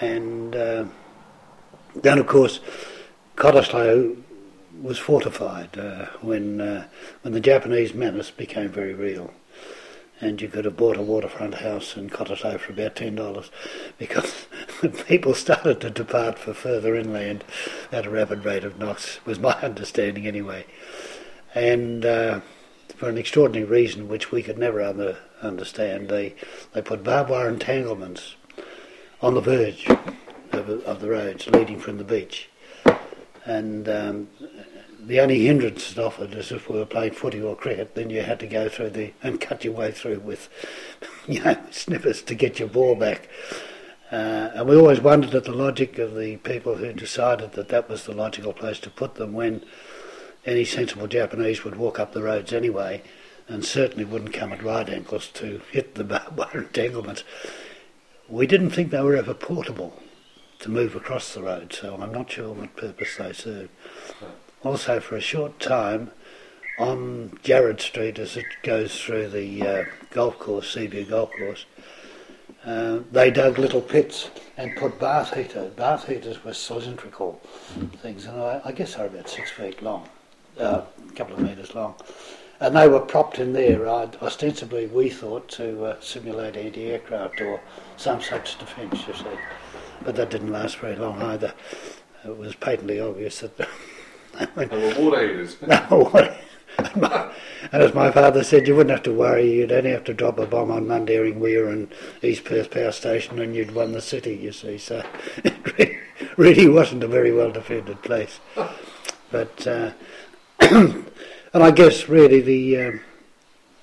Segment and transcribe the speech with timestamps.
[0.00, 0.84] And uh,
[1.94, 2.60] then, of course,
[3.36, 4.22] Cottesloe
[4.80, 6.86] was fortified uh, when uh,
[7.22, 9.32] when the Japanese menace became very real,
[10.20, 13.50] and you could have bought a waterfront house in Cottesloe for about ten dollars,
[13.98, 14.46] because
[15.08, 17.44] people started to depart for further inland
[17.90, 19.24] at a rapid rate of knots.
[19.24, 20.64] Was my understanding anyway,
[21.54, 22.04] and.
[22.04, 22.40] Uh,
[22.96, 26.34] for an extraordinary reason which we could never under, understand, they
[26.72, 28.34] they put barbed wire entanglements
[29.20, 29.88] on the verge
[30.52, 32.48] of, of the roads leading from the beach,
[33.44, 34.28] and um,
[35.00, 38.22] the only hindrance it offered is if we were playing footy or cricket, then you
[38.22, 40.48] had to go through the and cut your way through with,
[41.26, 43.28] you know, snippers to get your ball back.
[44.10, 47.88] Uh, and we always wondered at the logic of the people who decided that that
[47.88, 49.64] was the logical place to put them when
[50.46, 53.02] any sensible Japanese would walk up the roads anyway
[53.48, 57.22] and certainly wouldn't come at right angles to hit the barbed wire entanglements.
[58.28, 59.94] We didn't think they were ever portable
[60.58, 63.70] to move across the road, so I'm not sure what purpose they served.
[64.62, 66.10] Also, for a short time,
[66.78, 71.64] on Jarrad Street as it goes through the uh, golf course, Seaview Golf Course,
[72.66, 75.72] uh, they dug little pits and put bath heaters.
[75.72, 77.40] Bath heaters were cylindrical
[78.02, 80.06] things, and I, I guess they're about six feet long,
[80.60, 81.94] uh, a couple of metres long.
[82.60, 87.40] And they were propped in there, uh, ostensibly, we thought, to uh, simulate anti aircraft
[87.40, 87.60] or
[87.96, 89.38] some such defence, you see.
[90.02, 91.54] But that didn't last very long either.
[92.24, 93.56] It was patently obvious that
[94.56, 95.56] They were water heaters.
[95.62, 97.32] and
[97.72, 99.50] as my father said, you wouldn't have to worry.
[99.50, 101.92] You'd only have to drop a bomb on Mundaring Weir and
[102.22, 104.36] East Perth Power Station, and you'd won the city.
[104.36, 105.02] You see, so
[105.44, 105.98] it really,
[106.36, 108.38] really wasn't a very well defended place.
[109.30, 109.92] But uh,
[111.52, 113.00] and I guess really the um,